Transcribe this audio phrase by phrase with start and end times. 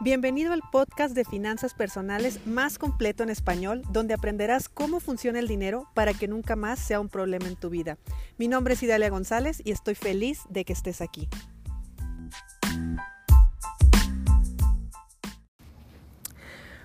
[0.00, 5.48] Bienvenido al podcast de finanzas personales más completo en español, donde aprenderás cómo funciona el
[5.48, 7.98] dinero para que nunca más sea un problema en tu vida.
[8.38, 11.28] Mi nombre es Idalia González y estoy feliz de que estés aquí.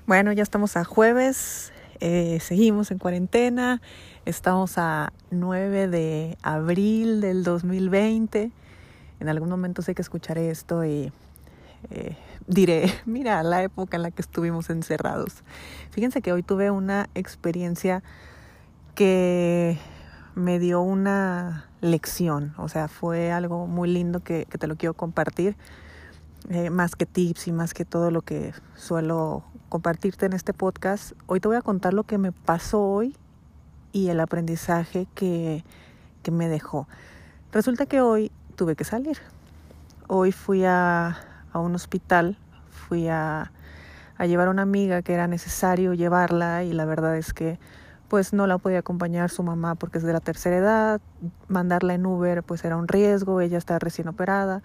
[0.07, 3.79] Bueno, ya estamos a jueves, eh, seguimos en cuarentena,
[4.25, 8.49] estamos a 9 de abril del 2020.
[9.19, 11.11] En algún momento sé que escucharé esto y
[11.91, 12.15] eh,
[12.47, 15.43] diré, mira la época en la que estuvimos encerrados.
[15.91, 18.03] Fíjense que hoy tuve una experiencia
[18.95, 19.77] que
[20.35, 25.55] me dio una lección, o sea, fue algo muy lindo que, te lo quiero compartir,
[26.49, 31.13] eh, más que tips y más que todo lo que suelo compartirte en este podcast.
[31.27, 33.15] Hoy te voy a contar lo que me pasó hoy
[33.91, 35.63] y el aprendizaje que,
[36.21, 36.87] que me dejó.
[37.51, 39.17] Resulta que hoy tuve que salir.
[40.07, 41.17] Hoy fui a,
[41.53, 42.37] a un hospital,
[42.69, 43.51] fui a,
[44.19, 47.59] llevar a una amiga que era necesario llevarla y la verdad es que
[48.07, 51.01] pues no la podía acompañar su mamá porque es de la tercera edad,
[51.47, 54.61] mandarla en Uber pues era un riesgo, ella está recién operada.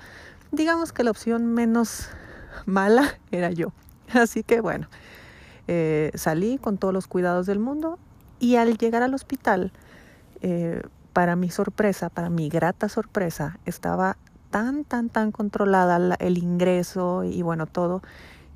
[0.52, 2.08] Digamos que la opción menos
[2.66, 3.72] mala era yo.
[4.12, 4.88] Así que bueno,
[5.66, 7.98] eh, salí con todos los cuidados del mundo
[8.38, 9.72] y al llegar al hospital,
[10.40, 14.16] eh, para mi sorpresa, para mi grata sorpresa, estaba
[14.50, 18.02] tan, tan, tan controlada el ingreso y bueno, todo,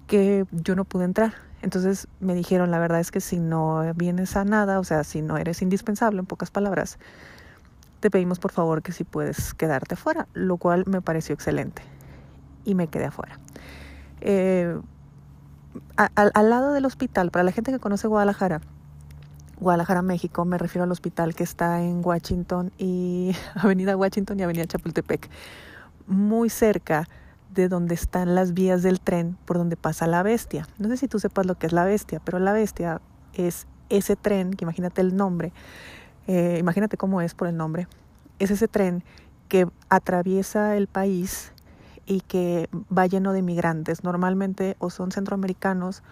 [0.07, 1.35] que yo no pude entrar.
[1.63, 5.23] Entonces me dijeron, la verdad es que si no vienes a nada, o sea, si
[5.23, 6.99] no eres indispensable, en pocas palabras,
[8.01, 11.83] te pedimos por favor que si puedes quedarte afuera, lo cual me pareció excelente.
[12.65, 13.39] Y me quedé afuera.
[14.21, 14.77] Eh,
[15.97, 18.61] al lado del hospital, para la gente que conoce Guadalajara,
[19.63, 24.67] Guadalajara, México, me refiero al hospital que está en Washington y Avenida Washington y Avenida
[24.67, 25.31] Chapultepec
[26.07, 27.09] muy cerca
[27.55, 30.67] de donde están las vías del tren por donde pasa la bestia.
[30.79, 33.01] No sé si tú sepas lo que es la bestia, pero la bestia
[33.35, 35.53] es ese tren, que imagínate el nombre,
[36.27, 37.89] eh, imagínate cómo es por el nombre,
[38.39, 39.05] es ese tren
[39.49, 41.53] que atraviesa el país
[42.07, 44.03] y que va lleno de migrantes.
[44.03, 46.03] Normalmente o son centroamericanos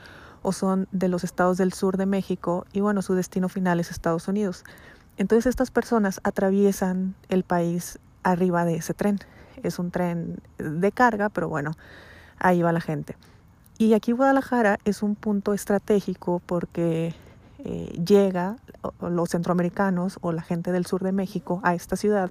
[0.42, 3.90] o son de los estados del sur de México y bueno, su destino final es
[3.90, 4.64] Estados Unidos.
[5.16, 9.18] Entonces estas personas atraviesan el país arriba de ese tren
[9.62, 11.72] es un tren de carga, pero bueno,
[12.38, 13.16] ahí va la gente.
[13.78, 17.14] Y aquí Guadalajara es un punto estratégico porque
[17.64, 18.56] eh, llega
[19.00, 22.30] los centroamericanos o la gente del sur de México a esta ciudad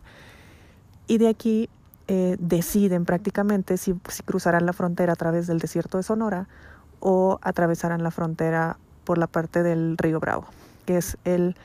[1.07, 1.69] y de aquí
[2.07, 6.47] eh, deciden prácticamente si, si cruzarán la frontera a través del desierto de Sonora
[6.99, 10.45] o atravesarán la frontera por la parte del río Bravo,
[10.85, 11.55] que es el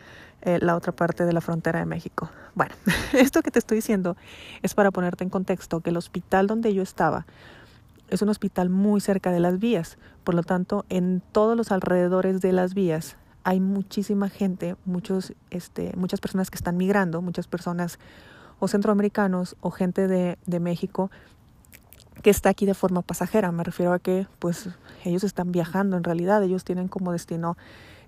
[0.45, 2.31] eh, la otra parte de la frontera de México.
[2.55, 2.75] Bueno,
[3.13, 4.17] esto que te estoy diciendo
[4.63, 7.27] es para ponerte en contexto que el hospital donde yo estaba
[8.09, 12.41] es un hospital muy cerca de las vías, por lo tanto, en todos los alrededores
[12.41, 17.99] de las vías hay muchísima gente, muchos, este, muchas personas que están migrando, muchas personas
[18.59, 21.11] o centroamericanos o gente de, de México
[22.23, 23.53] que está aquí de forma pasajera.
[23.53, 24.71] Me refiero a que pues
[25.05, 27.59] ellos están viajando en realidad, ellos tienen como destino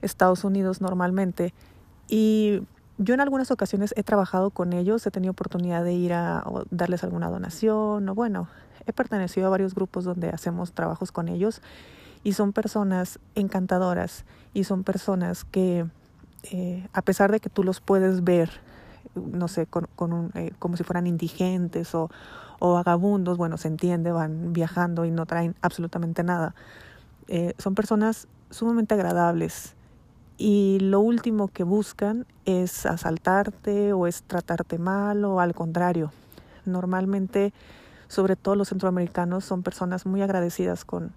[0.01, 1.53] Estados Unidos normalmente
[2.09, 2.63] y
[2.99, 7.05] yo en algunas ocasiones he trabajado con ellos, he tenido oportunidad de ir a darles
[7.05, 8.49] alguna donación o bueno,
[8.87, 11.61] he pertenecido a varios grupos donde hacemos trabajos con ellos
[12.25, 14.25] y son personas encantadoras
[14.55, 15.87] y son personas que
[16.51, 18.51] eh, a pesar de que tú los puedes ver,
[19.15, 22.11] no sé, con, con un, eh, como si fueran indigentes o,
[22.59, 26.55] o vagabundos, bueno, se entiende, van viajando y no traen absolutamente nada.
[27.29, 29.76] Eh, son personas sumamente agradables,
[30.39, 36.13] y lo último que buscan es asaltarte o es tratarte mal o al contrario.
[36.65, 37.53] Normalmente,
[38.09, 41.13] sobre todo los centroamericanos, son personas muy agradecidas con,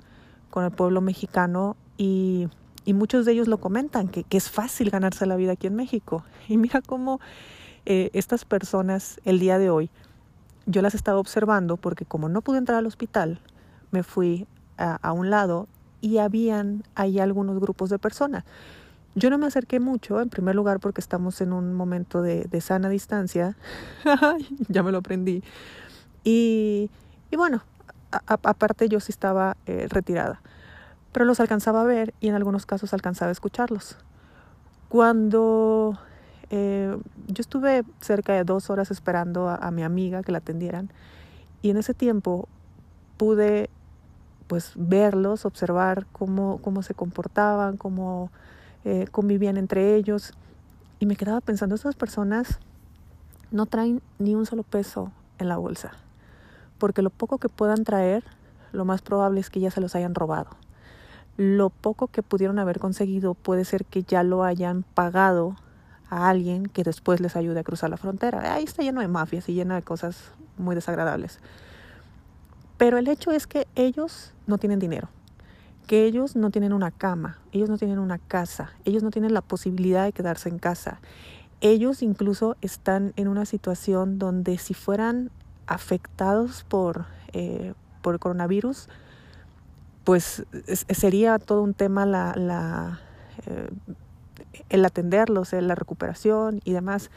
[0.49, 2.47] con el pueblo mexicano y,
[2.85, 5.75] y, muchos de ellos lo comentan, que, que, es fácil ganarse la vida aquí en
[5.75, 6.23] México.
[6.47, 7.19] Y mira cómo
[7.85, 9.89] eh, estas personas el día de hoy,
[10.65, 13.41] yo las estaba observando porque como no pude entrar al hospital,
[13.91, 15.67] me fui a, a un lado
[15.99, 18.45] y habían ahí algunos grupos de personas
[19.15, 22.61] yo no me acerqué mucho, en primer lugar porque estamos en un momento de, de
[22.61, 23.55] sana distancia,
[24.67, 25.43] ya me lo aprendí,
[26.23, 26.89] y,
[27.31, 27.61] y bueno,
[28.11, 30.41] aparte yo sí estaba eh, retirada,
[31.11, 33.97] pero los alcanzaba a ver y en algunos casos alcanzaba a escucharlos.
[34.89, 35.97] Cuando
[36.49, 36.95] eh,
[37.27, 40.91] yo estuve cerca de dos horas esperando a, a mi amiga que la atendieran,
[41.61, 42.47] y en ese tiempo
[43.17, 43.69] pude
[44.47, 48.31] pues verlos, observar cómo, cómo se comportaban, cómo
[48.85, 50.33] eh, convivían entre ellos.
[50.99, 52.59] Y me quedaba pensando, esas personas
[53.51, 55.91] no traen ni un solo peso en la bolsa,
[56.77, 58.23] porque lo poco que puedan traer
[58.71, 60.49] lo más probable es que ya se los hayan robado.
[61.37, 65.55] Lo poco que pudieron haber conseguido puede ser que ya lo hayan pagado
[66.09, 68.53] a alguien que después les ayude a cruzar la frontera.
[68.53, 71.39] Ahí está lleno de mafias y lleno de cosas muy desagradables.
[72.77, 75.09] Pero el hecho es que ellos no tienen dinero,
[75.89, 79.41] que ellos no tienen una cama, ellos no tienen una casa, ellos no tienen la
[79.41, 81.01] posibilidad de quedarse en casa.
[81.61, 85.31] Ellos incluso están en una situación donde si fueran
[85.65, 88.87] afectados por, eh, por el coronavirus,
[90.03, 90.43] pues
[90.91, 92.05] sería todo un tema
[93.47, 93.69] eh,
[94.69, 97.09] el atenderlos, la recuperación y demás.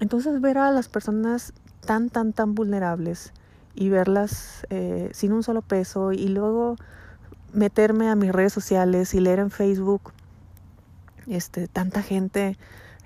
[0.00, 3.32] Entonces ver a las personas tan, tan, tan vulnerables
[3.76, 6.74] y verlas eh, sin un solo peso y luego
[7.56, 10.12] meterme a mis redes sociales y leer en Facebook
[11.26, 12.56] este, tanta gente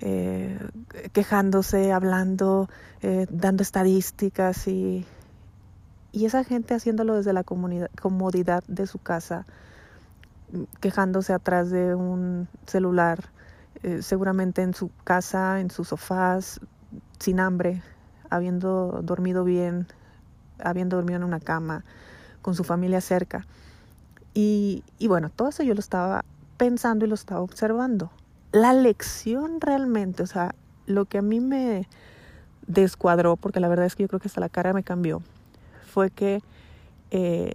[0.01, 0.59] eh,
[1.13, 2.69] quejándose, hablando,
[3.01, 5.05] eh, dando estadísticas y,
[6.11, 9.45] y esa gente haciéndolo desde la comodidad de su casa,
[10.81, 13.29] quejándose atrás de un celular,
[13.83, 16.59] eh, seguramente en su casa, en sus sofás,
[17.19, 17.81] sin hambre,
[18.29, 19.87] habiendo dormido bien,
[20.59, 21.85] habiendo dormido en una cama,
[22.41, 23.45] con su familia cerca.
[24.33, 26.23] Y, bueno, todo eso yo lo estaba
[26.57, 28.11] pensando y lo estaba observando.
[28.51, 30.55] La lección realmente, o sea,
[30.85, 31.87] lo que a mí me
[32.67, 35.21] descuadró, porque la verdad es que yo creo que hasta la cara me cambió,
[35.85, 36.41] fue que
[37.11, 37.53] eh,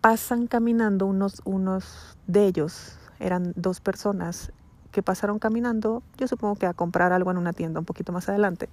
[0.00, 4.52] pasan caminando unos, unos de ellos, eran dos personas
[4.92, 8.28] que pasaron caminando, yo supongo que a comprar algo en una tienda un poquito más
[8.28, 8.68] adelante,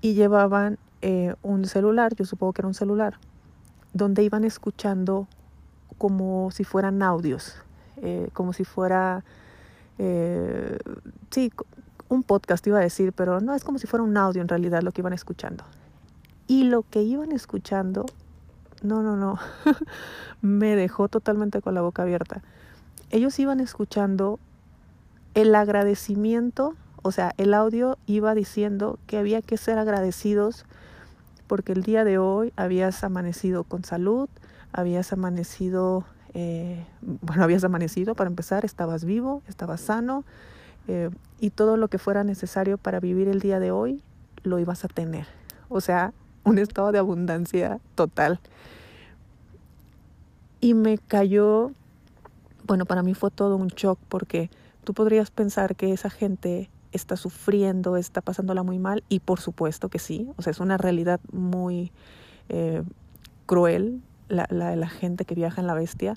[0.00, 3.18] y llevaban eh, un celular, yo supongo que era un celular,
[3.92, 5.28] donde iban escuchando
[6.00, 7.56] como si fueran audios,
[7.98, 9.22] eh, como si fuera,
[9.98, 10.78] eh,
[11.30, 11.52] sí,
[12.08, 14.80] un podcast iba a decir, pero no es como si fuera un audio en realidad
[14.80, 15.62] lo que iban escuchando.
[16.46, 18.06] Y lo que iban escuchando
[18.82, 19.38] no, no, no,
[20.40, 22.40] me dejó totalmente con la boca abierta.
[23.10, 24.40] Ellos iban escuchando
[25.34, 30.64] el agradecimiento, o sea, el audio iba diciendo que había que ser agradecidos
[31.46, 34.30] porque el día de hoy habías amanecido con salud,
[34.72, 40.24] habías amanecido, eh, bueno, habías amanecido para empezar, estabas vivo, estabas sano
[40.88, 44.02] eh, y todo lo que fuera necesario para vivir el día de hoy
[44.42, 45.26] lo ibas a tener.
[45.68, 46.12] O sea,
[46.44, 48.40] un estado de abundancia total.
[50.60, 51.72] Y me cayó,
[52.66, 54.50] bueno, para mí fue todo un shock porque
[54.84, 59.88] tú podrías pensar que esa gente está sufriendo, está pasándola muy mal, y por supuesto
[59.88, 61.92] que sí, o sea, es una realidad muy
[62.48, 62.82] eh,
[63.46, 66.14] cruel la, la, gente que viaja en la bestia,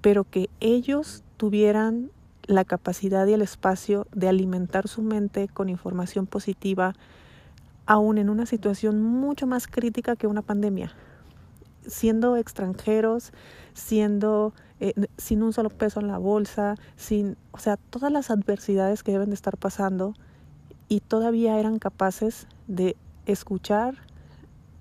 [0.00, 2.10] pero que ellos tuvieran
[2.44, 6.94] la capacidad y el espacio de alimentar su mente con información positiva,
[7.86, 10.92] aún en una situación mucho más crítica que una pandemia.
[11.86, 13.32] Siendo extranjeros,
[13.74, 19.02] siendo eh, sin un solo peso en la bolsa, sin, o sea, todas las adversidades
[19.02, 20.14] que deben de estar pasando
[20.88, 22.96] y todavía eran capaces de
[23.26, 23.94] escuchar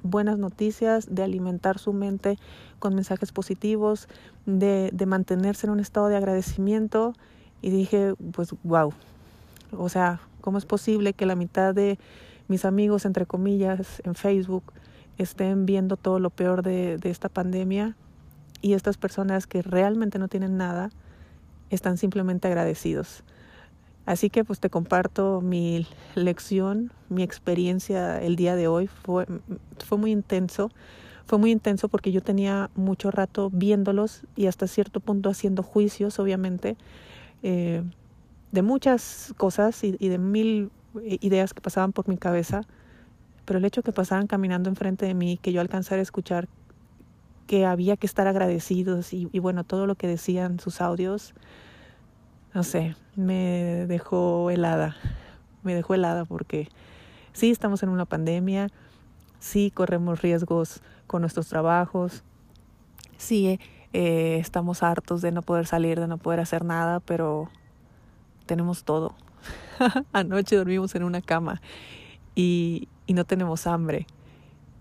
[0.03, 2.37] buenas noticias, de alimentar su mente
[2.79, 4.07] con mensajes positivos,
[4.45, 7.13] de, mantenerse en un estado de agradecimiento.
[7.61, 8.93] Y dije, pues wow,
[9.77, 11.99] o sea, ¿cómo es posible que la mitad de
[12.47, 14.63] mis amigos, entre comillas, en Facebook,
[15.17, 17.95] estén viendo todo lo peor de, de esta pandemia
[18.61, 20.89] y estas personas que realmente no tienen nada
[21.69, 23.23] están simplemente agradecidos.
[24.05, 28.87] Así que pues te comparto mi lección, mi experiencia el día de hoy.
[28.87, 29.25] Fue,
[29.85, 30.71] fue muy intenso.
[31.25, 36.19] Fue muy intenso porque yo tenía mucho rato viéndolos y hasta cierto punto haciendo juicios,
[36.19, 36.75] obviamente,
[37.43, 37.83] eh,
[38.51, 40.71] de muchas cosas y, de mil
[41.21, 42.63] ideas que pasaban por mi cabeza,
[43.45, 46.49] pero el hecho que pasaban caminando enfrente de mí, que yo alcanzara a escuchar
[47.47, 51.33] que había que estar agradecidos y, y, bueno, todo lo que decían sus audios,
[52.53, 54.95] no sé, me dejó helada,
[55.63, 56.67] me dejó helada porque
[57.33, 58.69] sí estamos en una pandemia,
[59.39, 62.23] sí corremos riesgos con nuestros trabajos,
[63.17, 63.59] sí
[63.93, 67.49] eh, estamos hartos de no poder salir, de no poder hacer nada, pero
[68.45, 69.15] tenemos todo,
[70.13, 71.61] Anoche dormimos en una cama
[72.35, 74.07] y, y, no tenemos hambre.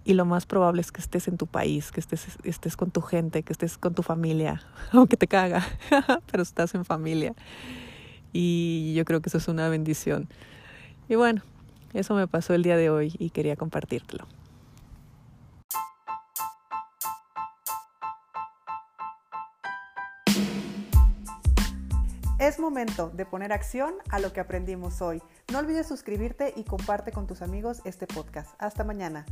[0.05, 3.03] Y lo más probable es que estés en tu país, que estés, estés con tu
[3.03, 5.67] gente, que estés con tu familia, aunque te caga,
[6.31, 7.35] pero estás en familia.
[8.33, 10.29] Y yo creo que eso es una bendición.
[11.09, 11.43] Y bueno,
[11.93, 14.27] eso me pasó el día de hoy y quería compartírtelo.
[22.39, 25.21] Es momento de poner acción a lo que aprendimos hoy.
[25.53, 28.55] No olvides suscribirte y comparte con tus amigos este podcast.
[28.59, 29.27] Hasta mañana.